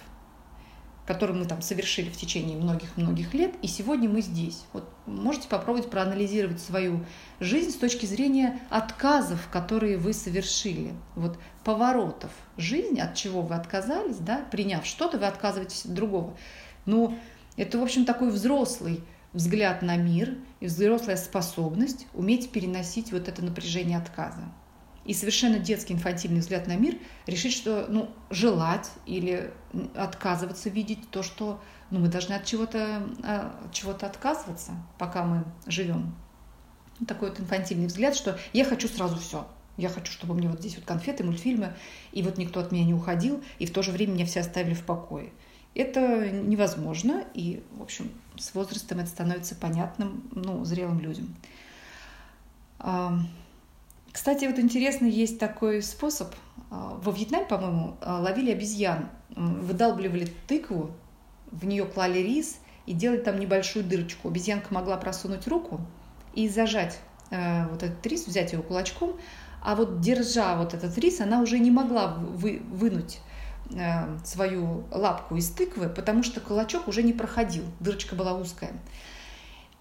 которые 1.05 1.37
мы 1.37 1.45
там 1.45 1.61
совершили 1.61 2.09
в 2.09 2.17
течение 2.17 2.57
многих-многих 2.57 3.33
лет, 3.33 3.53
и 3.61 3.67
сегодня 3.67 4.09
мы 4.09 4.21
здесь. 4.21 4.65
Вот 4.73 4.89
можете 5.05 5.47
попробовать 5.47 5.89
проанализировать 5.89 6.59
свою 6.59 7.05
жизнь 7.39 7.71
с 7.71 7.75
точки 7.75 8.05
зрения 8.05 8.59
отказов, 8.69 9.47
которые 9.51 9.97
вы 9.97 10.13
совершили, 10.13 10.93
вот 11.15 11.37
поворотов 11.63 12.31
жизни, 12.57 12.99
от 12.99 13.15
чего 13.15 13.41
вы 13.41 13.55
отказались, 13.55 14.17
да, 14.17 14.45
приняв 14.51 14.85
что-то, 14.85 15.17
вы 15.17 15.27
отказываетесь 15.27 15.85
от 15.85 15.93
другого. 15.93 16.35
Но 16.85 17.15
это, 17.55 17.77
в 17.77 17.83
общем, 17.83 18.05
такой 18.05 18.31
взрослый 18.31 19.03
взгляд 19.33 19.81
на 19.81 19.97
мир 19.97 20.35
и 20.59 20.67
взрослая 20.67 21.17
способность 21.17 22.07
уметь 22.13 22.51
переносить 22.51 23.11
вот 23.11 23.27
это 23.27 23.43
напряжение 23.43 23.97
отказа. 23.97 24.51
И 25.05 25.13
совершенно 25.13 25.59
детский 25.59 25.93
инфантильный 25.93 26.39
взгляд 26.39 26.65
на 26.67 26.77
мир 26.77 26.95
решить, 27.25 27.53
что 27.53 27.87
ну, 27.89 28.09
желать 28.29 28.89
или 29.05 29.51
отказываться 29.95 30.69
видеть 30.69 31.09
то, 31.09 31.23
что 31.23 31.59
ну, 31.89 31.99
мы 31.99 32.07
должны 32.07 32.33
от 32.33 32.45
чего-то 32.45 33.03
а, 33.21 33.53
от 33.65 33.73
чего 33.73 33.91
отказываться, 33.91 34.71
пока 34.97 35.25
мы 35.25 35.43
живем. 35.67 36.15
Такой 37.05 37.29
вот 37.29 37.39
инфантильный 37.39 37.87
взгляд, 37.87 38.15
что 38.15 38.39
я 38.53 38.63
хочу 38.63 38.87
сразу 38.87 39.17
все. 39.17 39.45
Я 39.75 39.89
хочу, 39.89 40.11
чтобы 40.11 40.35
мне 40.35 40.47
вот 40.47 40.59
здесь 40.59 40.75
вот 40.75 40.85
конфеты, 40.85 41.23
мультфильмы, 41.23 41.73
и 42.11 42.21
вот 42.21 42.37
никто 42.37 42.59
от 42.59 42.71
меня 42.71 42.85
не 42.85 42.93
уходил, 42.93 43.43
и 43.59 43.65
в 43.65 43.73
то 43.73 43.81
же 43.81 43.91
время 43.91 44.13
меня 44.13 44.25
все 44.25 44.39
оставили 44.39 44.75
в 44.75 44.85
покое. 44.85 45.33
Это 45.75 46.29
невозможно, 46.29 47.23
и, 47.33 47.63
в 47.71 47.81
общем, 47.81 48.11
с 48.37 48.53
возрастом 48.53 48.99
это 48.99 49.09
становится 49.09 49.55
понятным 49.55 50.23
ну, 50.35 50.63
зрелым 50.65 50.99
людям. 50.99 51.35
Кстати, 54.13 54.45
вот 54.45 54.59
интересно, 54.59 55.07
есть 55.07 55.39
такой 55.39 55.81
способ. 55.81 56.35
А, 56.69 56.99
во 57.01 57.11
Вьетнаме, 57.11 57.45
по-моему, 57.45 57.97
а, 57.99 58.19
ловили 58.19 58.51
обезьян, 58.51 59.09
выдалбливали 59.35 60.29
тыкву, 60.47 60.91
в 61.51 61.65
нее 61.65 61.85
клали 61.85 62.19
рис 62.19 62.57
и 62.85 62.93
делали 62.93 63.21
там 63.21 63.39
небольшую 63.39 63.83
дырочку. 63.83 64.27
Обезьянка 64.27 64.71
могла 64.71 64.97
просунуть 64.97 65.47
руку 65.47 65.81
и 66.35 66.47
зажать 66.47 66.99
э, 67.31 67.67
вот 67.69 67.83
этот 67.83 68.05
рис, 68.05 68.27
взять 68.27 68.53
его 68.53 68.63
кулачком, 68.63 69.19
а 69.61 69.75
вот 69.75 70.01
держа 70.01 70.57
вот 70.57 70.73
этот 70.73 70.97
рис, 70.97 71.21
она 71.21 71.41
уже 71.41 71.57
не 71.59 71.71
могла 71.71 72.15
вы, 72.15 72.61
вынуть 72.71 73.19
свою 74.23 74.85
лапку 74.91 75.35
из 75.35 75.49
тыквы, 75.49 75.89
потому 75.89 76.23
что 76.23 76.39
кулачок 76.39 76.87
уже 76.87 77.03
не 77.03 77.13
проходил, 77.13 77.63
дырочка 77.79 78.15
была 78.15 78.33
узкая. 78.33 78.73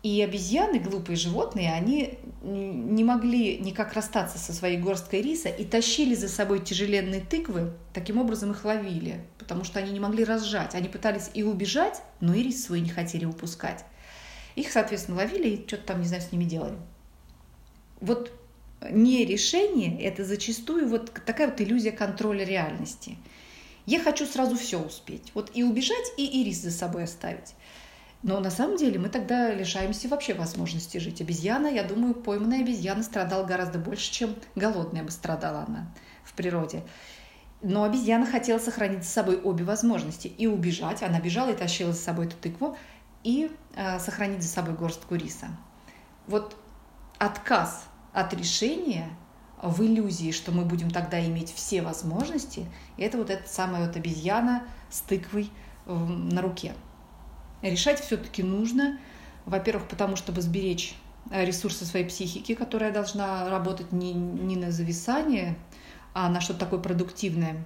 И 0.03 0.21
обезьяны, 0.21 0.81
глупые 0.81 1.17
животные, 1.17 1.73
они 1.73 2.19
не 2.43 3.05
могли 3.05 3.59
никак 3.59 3.93
расстаться 3.93 4.37
со 4.37 4.53
своей 4.53 4.77
горсткой 4.77 5.23
риса 5.23 5.49
и 5.49 5.65
тащили 5.65 6.17
за 6.17 6.29
собой 6.29 6.59
тяжеленные 6.59 7.21
тыквы, 7.21 7.73
таким 7.93 8.19
образом 8.19 8.51
их 8.51 8.65
ловили, 8.65 9.25
потому 9.39 9.63
что 9.63 9.79
они 9.79 9.93
не 9.93 10.01
могли 10.01 10.25
разжать. 10.25 10.75
Они 10.75 10.89
пытались 10.89 11.31
и 11.35 11.45
убежать, 11.45 12.03
но 12.19 12.35
и 12.35 12.43
рис 12.43 12.65
свой 12.65 12.81
не 12.81 12.91
хотели 12.91 13.27
упускать. 13.27 13.85
Их, 14.57 14.73
соответственно, 14.73 15.19
ловили 15.19 15.49
и 15.51 15.67
что-то 15.69 15.85
там, 15.85 16.01
не 16.01 16.09
знаю, 16.09 16.23
с 16.23 16.33
ними 16.33 16.45
делали. 16.45 16.77
Вот 18.01 18.33
не 18.91 19.25
решение– 19.25 20.03
это 20.03 20.25
зачастую 20.25 20.89
вот 20.89 21.13
такая 21.25 21.49
вот 21.49 21.61
иллюзия 21.61 21.93
контроля 21.93 22.45
реальности– 22.45 23.19
я 23.87 24.01
хочу 24.01 24.27
сразу 24.27 24.57
все 24.57 24.79
успеть. 24.79 25.33
Вот 25.35 25.51
и 25.55 25.63
убежать, 25.63 26.13
и 26.17 26.43
ирис 26.43 26.63
за 26.63 26.71
собой 26.71 27.05
оставить. 27.05 27.55
Но 28.23 28.39
на 28.39 28.51
самом 28.51 28.77
деле 28.77 29.01
мы 29.01 29.09
тогда 29.09 29.53
лишаемся 29.53 30.09
вообще 30.09 30.35
возможности 30.35 30.99
жить. 30.99 31.21
Обезьяна, 31.21 31.67
я 31.67 31.83
думаю, 31.83 32.15
пойманная 32.15 32.61
обезьяна 32.61 33.03
страдала 33.03 33.45
гораздо 33.45 33.79
больше, 33.79 34.13
чем 34.13 34.37
голодная 34.55 35.03
бы 35.03 35.11
страдала 35.11 35.65
она 35.67 35.93
в 36.23 36.33
природе. 36.35 36.85
Но 37.63 37.83
обезьяна 37.83 38.27
хотела 38.27 38.59
сохранить 38.59 39.03
за 39.05 39.11
собой 39.11 39.41
обе 39.41 39.65
возможности. 39.65 40.29
И 40.29 40.47
убежать, 40.47 41.03
она 41.03 41.21
бежала 41.21 41.51
и 41.51 41.57
тащила 41.57 41.93
за 41.93 42.01
собой 42.01 42.27
эту 42.27 42.37
тыкву, 42.37 42.77
и 43.25 43.51
э, 43.75 43.99
сохранить 43.99 44.43
за 44.43 44.49
собой 44.49 44.75
горстку 44.75 45.15
риса. 45.15 45.49
Вот 46.27 46.57
отказ 47.19 47.85
от 48.13 48.35
решения 48.35 49.11
в 49.63 49.81
иллюзии, 49.83 50.33
что 50.33 50.51
мы 50.51 50.65
будем 50.65 50.91
тогда 50.91 51.25
иметь 51.25 51.55
все 51.55 51.83
возможности, 51.83 52.67
это 52.99 53.17
вот 53.17 53.31
эта 53.31 53.49
самая 53.49 53.87
вот 53.87 53.97
обезьяна 53.97 54.65
с 54.91 55.01
тыквой 55.01 55.51
на 55.87 56.43
руке. 56.43 56.75
Решать 57.63 58.01
все-таки 58.01 58.43
нужно, 58.43 58.99
во-первых, 59.47 59.89
потому 59.89 60.17
чтобы 60.17 60.43
сберечь 60.43 60.97
э, 61.31 61.45
ресурсы 61.45 61.85
своей 61.85 62.05
психики, 62.05 62.55
которая 62.55 62.93
должна 62.93 63.49
работать 63.49 63.93
не, 63.93 64.13
не 64.13 64.57
на 64.57 64.73
зависание, 64.73 65.57
а 66.13 66.29
на 66.29 66.41
что-то 66.41 66.61
такое 66.61 66.81
продуктивное. 66.81 67.65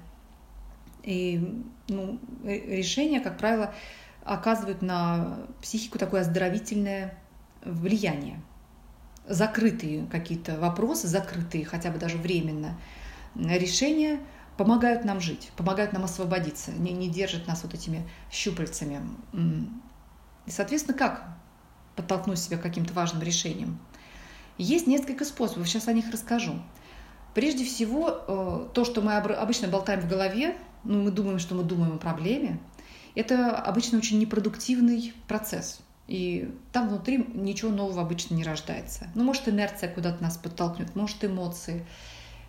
И 1.02 1.62
ну, 1.88 2.18
решения, 2.44 3.20
как 3.20 3.38
правило, 3.38 3.74
оказывают 4.24 4.82
на 4.82 5.38
психику 5.62 5.98
такое 5.98 6.22
оздоровительное 6.22 7.18
влияние 7.64 8.40
закрытые 9.28 10.06
какие-то 10.06 10.58
вопросы, 10.58 11.08
закрытые 11.08 11.64
хотя 11.64 11.90
бы 11.90 11.98
даже 11.98 12.16
временно 12.16 12.78
решения 13.34 14.20
помогают 14.56 15.04
нам 15.04 15.20
жить, 15.20 15.50
помогают 15.56 15.92
нам 15.92 16.04
освободиться, 16.04 16.72
не, 16.72 16.92
не 16.92 17.08
держат 17.08 17.46
нас 17.46 17.62
вот 17.62 17.74
этими 17.74 18.08
щупальцами. 18.30 19.00
И, 20.46 20.50
соответственно, 20.50 20.96
как 20.96 21.26
подтолкнуть 21.94 22.38
себя 22.38 22.56
к 22.56 22.62
каким-то 22.62 22.94
важным 22.94 23.22
решениям? 23.22 23.78
Есть 24.58 24.86
несколько 24.86 25.24
способов, 25.24 25.68
сейчас 25.68 25.88
о 25.88 25.92
них 25.92 26.10
расскажу. 26.10 26.54
Прежде 27.34 27.64
всего, 27.64 28.08
э, 28.08 28.68
то, 28.72 28.84
что 28.86 29.02
мы 29.02 29.16
обычно 29.16 29.68
болтаем 29.68 30.00
в 30.00 30.08
голове, 30.08 30.56
ну, 30.84 31.02
мы 31.02 31.10
думаем, 31.10 31.38
что 31.38 31.54
мы 31.54 31.62
думаем 31.62 31.96
о 31.96 31.98
проблеме, 31.98 32.58
это 33.14 33.54
обычно 33.56 33.98
очень 33.98 34.18
непродуктивный 34.18 35.12
процесс– 35.28 35.80
и 36.06 36.54
там 36.72 36.88
внутри 36.88 37.26
ничего 37.34 37.70
нового 37.70 38.02
обычно 38.02 38.34
не 38.34 38.44
рождается. 38.44 39.08
Ну, 39.14 39.24
может, 39.24 39.48
инерция 39.48 39.92
куда-то 39.92 40.22
нас 40.22 40.36
подтолкнет, 40.36 40.94
может, 40.94 41.24
эмоции. 41.24 41.86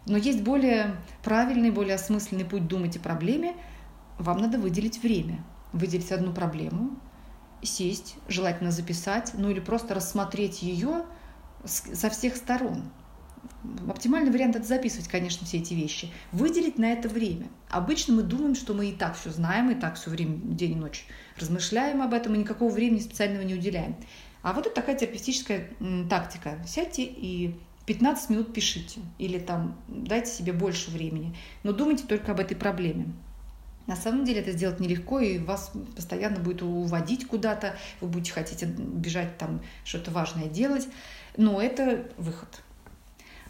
Но 0.05 0.17
есть 0.17 0.41
более 0.41 0.95
правильный, 1.23 1.71
более 1.71 1.95
осмысленный 1.95 2.45
путь 2.45 2.67
думать 2.67 2.97
о 2.97 2.99
проблеме. 2.99 3.55
Вам 4.19 4.37
надо 4.37 4.57
выделить 4.57 5.01
время. 5.01 5.43
Выделить 5.73 6.11
одну 6.11 6.31
проблему, 6.31 6.97
сесть, 7.61 8.15
желательно 8.29 8.71
записать, 8.71 9.31
ну 9.33 9.49
или 9.49 9.59
просто 9.59 9.93
рассмотреть 9.93 10.61
ее 10.61 11.03
со 11.65 12.09
всех 12.09 12.37
сторон. 12.37 12.83
Оптимальный 13.89 14.31
вариант 14.31 14.55
это 14.55 14.65
записывать, 14.65 15.07
конечно, 15.07 15.45
все 15.45 15.57
эти 15.57 15.73
вещи. 15.73 16.11
Выделить 16.31 16.77
на 16.77 16.91
это 16.91 17.09
время. 17.09 17.47
Обычно 17.69 18.13
мы 18.13 18.23
думаем, 18.23 18.55
что 18.55 18.73
мы 18.73 18.89
и 18.89 18.93
так 18.93 19.17
все 19.17 19.29
знаем, 19.29 19.69
и 19.71 19.75
так 19.75 19.95
все 19.95 20.09
время, 20.09 20.37
день 20.37 20.73
и 20.73 20.75
ночь 20.75 21.05
размышляем 21.39 22.01
об 22.01 22.13
этом, 22.13 22.35
и 22.35 22.37
никакого 22.37 22.71
времени 22.71 22.99
специального 22.99 23.43
не 23.43 23.53
уделяем. 23.53 23.95
А 24.41 24.53
вот 24.53 24.65
это 24.65 24.75
такая 24.75 24.97
терапевтическая 24.97 25.69
тактика. 26.09 26.57
Сядьте 26.65 27.03
и 27.03 27.55
15 27.85 28.29
минут 28.29 28.53
пишите. 28.53 29.01
Или 29.17 29.39
там 29.39 29.79
дайте 29.87 30.31
себе 30.31 30.53
больше 30.53 30.91
времени. 30.91 31.35
Но 31.63 31.71
думайте 31.71 32.05
только 32.05 32.31
об 32.31 32.39
этой 32.39 32.55
проблеме. 32.55 33.13
На 33.87 33.95
самом 33.95 34.25
деле 34.25 34.41
это 34.41 34.51
сделать 34.51 34.81
нелегко, 34.81 35.19
и 35.21 35.39
вас 35.39 35.71
постоянно 35.95 36.39
будет 36.39 36.61
уводить 36.61 37.25
куда-то, 37.25 37.77
вы 38.01 38.09
будете 38.09 38.33
хотеть 38.33 38.63
бежать 38.65 39.37
там 39.37 39.61
что-то 39.85 40.11
важное 40.11 40.49
делать, 40.49 40.87
но 41.37 41.61
это 41.61 42.05
выход. 42.17 42.49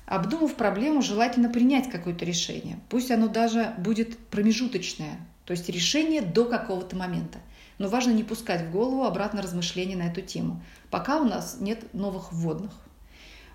Обдумав 0.07 0.55
проблему, 0.55 1.01
желательно 1.01 1.49
принять 1.49 1.89
какое-то 1.89 2.23
решение. 2.23 2.79
Пусть 2.89 3.11
оно 3.11 3.27
даже 3.27 3.73
будет 3.77 4.17
промежуточное, 4.17 5.19
то 5.43 5.51
есть 5.51 5.67
решение 5.67 6.21
до 6.21 6.45
какого-то 6.45 6.95
момента. 6.95 7.39
Но 7.77 7.89
важно 7.89 8.11
не 8.11 8.23
пускать 8.23 8.61
в 8.61 8.71
голову 8.71 9.03
обратно 9.03 9.41
размышления 9.41 9.97
на 9.97 10.03
эту 10.03 10.21
тему, 10.21 10.63
пока 10.89 11.19
у 11.19 11.25
нас 11.25 11.57
нет 11.59 11.93
новых 11.93 12.31
вводных. 12.31 12.71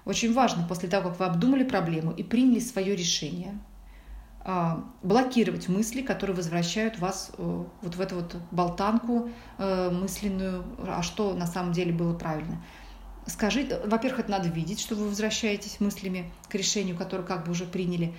Очень 0.04 0.34
важно 0.34 0.66
после 0.68 0.90
того, 0.90 1.08
как 1.08 1.20
вы 1.20 1.24
обдумали 1.24 1.64
проблему 1.64 2.12
и 2.12 2.22
приняли 2.22 2.60
свое 2.60 2.94
решение, 2.94 3.58
а, 4.44 4.84
блокировать 5.02 5.68
мысли, 5.68 6.02
которые 6.02 6.36
возвращают 6.36 6.98
вас 6.98 7.30
э, 7.38 7.64
вот 7.80 7.94
в 7.94 8.00
эту 8.00 8.16
вот 8.16 8.36
болтанку 8.50 9.30
э, 9.56 9.90
мысленную, 9.90 10.64
а 10.78 11.02
что 11.02 11.32
на 11.32 11.46
самом 11.46 11.72
деле 11.72 11.92
было 11.92 12.12
правильно. 12.12 12.60
Скажите, 13.26 13.80
во-первых, 13.84 14.20
это 14.20 14.30
надо 14.30 14.48
видеть, 14.48 14.80
что 14.80 14.94
вы 14.94 15.08
возвращаетесь 15.08 15.78
мыслями 15.80 16.30
к 16.48 16.54
решению, 16.54 16.96
которое 16.96 17.22
как 17.22 17.44
бы 17.44 17.52
уже 17.52 17.64
приняли. 17.64 18.14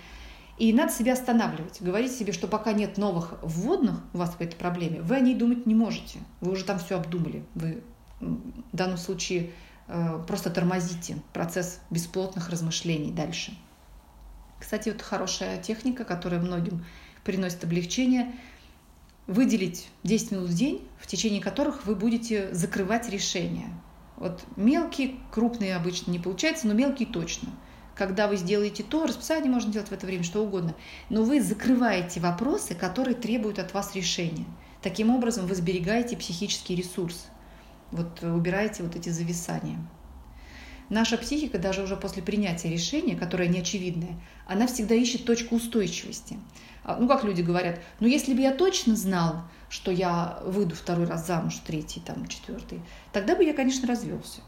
И 0.58 0.72
надо 0.72 0.94
себя 0.94 1.14
останавливать, 1.14 1.82
говорить 1.82 2.12
себе, 2.12 2.32
что 2.32 2.48
пока 2.48 2.74
нет 2.74 2.98
новых 2.98 3.34
вводных 3.42 4.02
у 4.14 4.20
вас 4.20 4.32
по 4.32 4.44
этой 4.44 4.56
проблеме, 4.56 5.02
вы 5.02 5.16
о 5.16 5.20
ней 5.20 5.36
думать 5.36 5.66
не 5.66 5.76
можете. 5.76 6.20
Вы 6.42 6.52
уже 6.52 6.64
там 6.64 6.80
все 6.80 6.98
обдумали. 6.98 7.44
Вы 7.56 7.84
в 8.20 8.76
данном 8.76 8.98
случае 8.98 9.52
э, 9.88 10.24
просто 10.28 10.50
тормозите 10.50 11.18
процесс 11.34 11.80
бесплотных 11.90 12.50
размышлений 12.50 13.12
дальше. 13.12 13.58
Кстати, 14.60 14.90
вот 14.90 15.02
хорошая 15.02 15.62
техника, 15.62 16.06
которая 16.06 16.40
многим 16.40 16.86
приносит 17.26 17.64
облегчение, 17.64 18.34
выделить 19.28 19.90
10 20.04 20.32
минут 20.32 20.50
в 20.50 20.54
день, 20.54 20.88
в 21.00 21.08
течение 21.08 21.42
которых 21.42 21.86
вы 21.86 21.96
будете 21.96 22.54
закрывать 22.54 23.10
решения. 23.10 23.68
Вот 24.24 24.46
мелкие, 24.56 25.18
крупные 25.32 25.76
обычно 25.76 26.12
не 26.12 26.18
получается, 26.18 26.66
но 26.66 26.74
мелкие 26.74 27.10
точно. 27.10 27.50
Когда 27.94 28.30
вы 28.30 28.38
сделаете 28.38 28.82
то, 28.82 29.06
расписание 29.06 29.52
можно 29.52 29.70
делать 29.70 29.90
в 29.90 29.92
это 29.92 30.06
время, 30.06 30.24
что 30.24 30.42
угодно, 30.42 30.76
но 31.10 31.24
вы 31.24 31.42
закрываете 31.42 32.22
вопросы, 32.22 32.74
которые 32.74 33.16
требуют 33.16 33.60
от 33.60 33.74
вас 33.74 33.94
решения. 33.96 34.46
Таким 34.82 35.10
образом 35.10 35.46
вы 35.46 35.56
сберегаете 35.56 36.16
психический 36.16 36.74
ресурс, 36.74 37.26
вот 37.92 38.24
убираете 38.24 38.84
вот 38.84 38.96
эти 38.96 39.10
зависания. 39.10 39.78
Наша 40.94 41.18
психика, 41.18 41.58
даже 41.58 41.82
уже 41.82 41.98
после 41.98 42.22
принятия 42.22 42.70
решения, 42.70 43.16
которое 43.16 43.50
неочевидное, 43.50 44.16
она 44.46 44.68
всегда 44.68 44.94
ищет 44.94 45.26
точку 45.26 45.56
устойчивости. 45.56 46.38
А, 46.84 46.98
ну, 46.98 47.08
как 47.08 47.24
люди 47.24 47.42
говорят, 47.42 47.80
ну, 48.00 48.06
если 48.06 48.36
бы 48.36 48.42
я 48.42 48.54
точно 48.54 48.96
знал, 48.96 49.42
что 49.70 49.92
я 49.92 50.38
выйду 50.46 50.76
второй 50.76 51.08
раз 51.08 51.26
замуж, 51.26 51.56
третий, 51.66 52.00
там, 52.00 52.28
четвертый, 52.28 52.80
тогда 53.12 53.36
бы 53.36 53.44
я, 53.44 53.56
конечно, 53.56 53.88
развелся. 53.88 54.42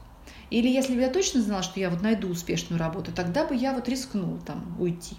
Или 0.51 0.67
если 0.67 0.93
бы 0.93 1.01
я 1.01 1.09
точно 1.09 1.41
знал, 1.41 1.63
что 1.63 1.79
я 1.79 1.89
вот 1.89 2.03
найду 2.03 2.29
успешную 2.29 2.79
работу, 2.79 3.11
тогда 3.11 3.47
бы 3.47 3.55
я 3.55 3.73
вот 3.73 3.89
рискнул 3.89 4.37
там 4.45 4.77
уйти. 4.79 5.15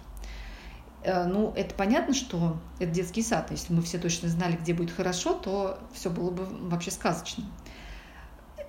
Э, 1.02 1.24
ну, 1.24 1.52
это 1.56 1.74
понятно, 1.74 2.14
что 2.14 2.56
это 2.78 2.92
детский 2.92 3.22
сад. 3.22 3.50
Если 3.50 3.72
мы 3.72 3.82
все 3.82 3.98
точно 3.98 4.28
знали, 4.28 4.54
где 4.54 4.74
будет 4.74 4.92
хорошо, 4.92 5.32
то 5.32 5.80
все 5.92 6.08
было 6.08 6.30
бы 6.30 6.46
вообще 6.68 6.92
сказочно 6.92 7.42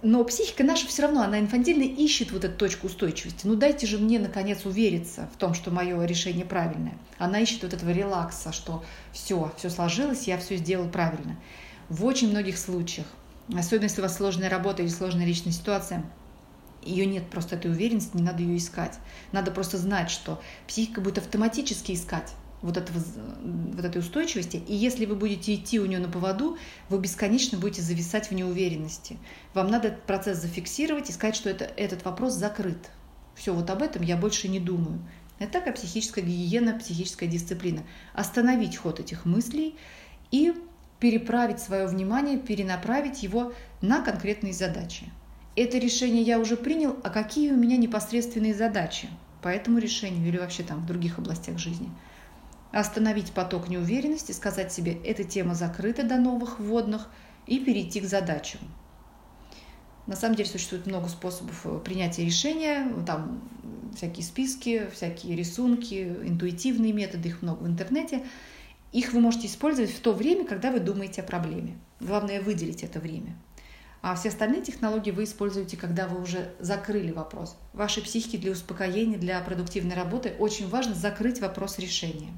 но 0.01 0.23
психика 0.23 0.63
наша 0.63 0.87
все 0.87 1.03
равно, 1.03 1.21
она 1.23 1.39
инфантильно 1.39 1.83
ищет 1.83 2.31
вот 2.31 2.43
эту 2.43 2.55
точку 2.55 2.87
устойчивости. 2.87 3.47
Ну 3.47 3.55
дайте 3.55 3.87
же 3.87 3.97
мне, 3.97 4.19
наконец, 4.19 4.65
увериться 4.65 5.29
в 5.33 5.37
том, 5.37 5.53
что 5.53 5.71
мое 5.71 6.03
решение 6.05 6.45
правильное. 6.45 6.97
Она 7.17 7.39
ищет 7.39 7.63
вот 7.63 7.73
этого 7.73 7.89
релакса, 7.89 8.51
что 8.53 8.83
все, 9.11 9.51
все 9.57 9.69
сложилось, 9.69 10.27
я 10.27 10.37
все 10.37 10.57
сделал 10.57 10.87
правильно. 10.87 11.35
В 11.89 12.05
очень 12.05 12.29
многих 12.29 12.57
случаях, 12.57 13.07
особенно 13.55 13.85
если 13.85 14.01
у 14.01 14.03
вас 14.03 14.15
сложная 14.15 14.49
работа 14.49 14.83
или 14.83 14.89
сложная 14.89 15.25
личная 15.25 15.53
ситуация, 15.53 16.05
ее 16.83 17.05
нет 17.05 17.27
просто 17.29 17.55
этой 17.55 17.71
уверенности, 17.71 18.15
не 18.15 18.23
надо 18.23 18.43
ее 18.43 18.57
искать. 18.57 18.99
Надо 19.31 19.51
просто 19.51 19.77
знать, 19.77 20.11
что 20.11 20.41
психика 20.67 21.01
будет 21.01 21.17
автоматически 21.17 21.93
искать 21.93 22.33
вот, 22.61 22.77
этого, 22.77 22.99
вот 23.43 23.85
этой 23.85 23.99
устойчивости. 23.99 24.57
И 24.67 24.75
если 24.75 25.05
вы 25.05 25.15
будете 25.15 25.53
идти 25.55 25.79
у 25.79 25.85
нее 25.85 25.99
на 25.99 26.09
поводу, 26.09 26.57
вы 26.89 26.99
бесконечно 26.99 27.57
будете 27.57 27.81
зависать 27.81 28.29
в 28.29 28.33
неуверенности. 28.33 29.17
Вам 29.53 29.67
надо 29.67 29.89
этот 29.89 30.03
процесс 30.03 30.39
зафиксировать 30.39 31.09
и 31.09 31.13
сказать, 31.13 31.35
что 31.35 31.49
это, 31.49 31.65
этот 31.65 32.03
вопрос 32.05 32.33
закрыт. 32.33 32.89
Все, 33.35 33.53
вот 33.53 33.69
об 33.69 33.81
этом 33.83 34.01
я 34.01 34.17
больше 34.17 34.47
не 34.47 34.59
думаю. 34.59 34.99
Это 35.39 35.53
такая 35.53 35.73
психическая 35.73 36.23
гигиена, 36.23 36.79
психическая 36.79 37.29
дисциплина. 37.29 37.83
Остановить 38.13 38.75
ход 38.75 38.99
этих 38.99 39.25
мыслей 39.25 39.75
и 40.31 40.53
переправить 40.99 41.59
свое 41.59 41.85
внимание, 41.85 42.39
перенаправить 42.39 43.21
его 43.21 43.53
на 43.81 44.01
конкретные 44.01 44.53
задачи. 44.53 45.11
Это 45.55 45.77
решение 45.77 46.23
я 46.23 46.39
уже 46.39 46.57
принял, 46.57 46.97
а 47.03 47.11
какие 47.11 47.51
у 47.51 47.55
меня 47.55 47.77
непосредственные 47.77 48.55
задачи 48.55 49.09
по 49.43 49.47
этому 49.47 49.77
решению 49.77 50.27
или 50.27 50.37
вообще 50.39 50.63
там 50.63 50.81
в 50.81 50.85
других 50.87 51.19
областях 51.19 51.59
жизни– 51.59 51.91
остановить 52.71 53.31
поток 53.31 53.69
неуверенности, 53.69 54.31
сказать 54.31 54.71
себе, 54.71 54.93
эта 55.03 55.23
тема 55.23 55.55
закрыта 55.55 56.03
до 56.03 56.17
новых 56.17 56.59
вводных, 56.59 57.09
и 57.47 57.59
перейти 57.59 58.01
к 58.01 58.05
задачам. 58.05 58.59
На 60.05 60.15
самом 60.15 60.35
деле 60.35 60.49
существует 60.49 60.85
много 60.85 61.07
способов 61.09 61.65
э, 61.65 61.79
принятия 61.79 62.23
решения, 62.23 62.87
там 63.05 63.41
всякие 63.95 64.23
списки, 64.23 64.87
всякие 64.93 65.35
рисунки, 65.35 66.15
интуитивные 66.23 66.93
методы, 66.93 67.29
их 67.29 67.41
много 67.41 67.63
в 67.63 67.67
интернете. 67.67 68.23
Их 68.93 69.11
вы 69.11 69.19
можете 69.19 69.47
использовать 69.47 69.91
в 69.91 69.99
то 69.99 70.13
время, 70.13 70.45
когда 70.45 70.71
вы 70.71 70.79
думаете 70.79 71.21
о 71.21 71.25
проблеме. 71.25 71.77
Главное 71.99 72.41
выделить 72.41 72.83
это 72.83 72.99
время. 72.99 73.35
А 74.01 74.15
все 74.15 74.29
остальные 74.29 74.61
технологии 74.61 75.11
вы 75.11 75.25
используете, 75.25 75.75
когда 75.75 76.07
вы 76.07 76.21
уже 76.21 76.53
закрыли 76.59 77.11
вопрос. 77.11 77.57
Вашей 77.73 78.03
психике 78.03 78.37
для 78.37 78.51
успокоения, 78.51 79.17
для 79.17 79.41
продуктивной 79.41 79.95
работы 79.95 80.35
очень 80.39 80.69
важно 80.69 80.93
закрыть 80.93 81.41
вопрос 81.41 81.79
решения. 81.79 82.31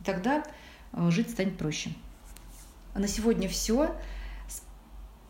И 0.00 0.04
тогда 0.04 0.42
э, 0.92 1.10
жить 1.10 1.30
станет 1.30 1.56
проще. 1.58 1.90
А 2.94 2.98
на 2.98 3.08
сегодня 3.08 3.48
все. 3.48 3.94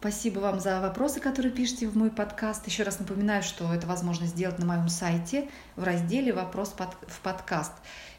Спасибо 0.00 0.38
вам 0.38 0.60
за 0.60 0.80
вопросы, 0.80 1.20
которые 1.20 1.52
пишете 1.52 1.86
в 1.86 1.94
мой 1.96 2.10
подкаст. 2.10 2.66
Еще 2.66 2.84
раз 2.84 2.98
напоминаю, 2.98 3.42
что 3.42 3.72
это 3.72 3.86
возможно 3.86 4.26
сделать 4.26 4.58
на 4.58 4.64
моем 4.64 4.88
сайте 4.88 5.50
в 5.76 5.84
разделе 5.84 6.32
«Вопрос 6.32 6.74
в 7.06 7.20
подкаст». 7.20 7.72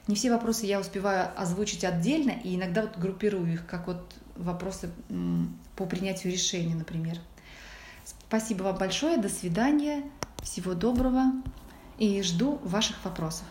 Не 0.08 0.16
все 0.16 0.32
вопросы 0.32 0.68
я 0.68 0.80
успеваю 0.80 1.30
озвучить 1.36 1.84
отдельно, 1.84 2.32
и 2.32 2.56
иногда 2.56 2.84
вот 2.84 2.98
группирую 2.98 3.52
их, 3.52 3.66
как 3.66 3.88
вот 3.88 4.14
вопросы 4.36 4.92
по 5.76 5.86
принятию 5.86 6.32
решения, 6.32 6.76
например. 6.76 7.18
Спасибо 8.04 8.64
вам 8.64 8.78
большое, 8.78 9.18
до 9.18 9.30
свидания, 9.30 10.04
всего 10.44 10.74
доброго 10.74 11.32
и 11.98 12.22
жду 12.22 12.60
ваших 12.64 13.04
вопросов. 13.04 13.46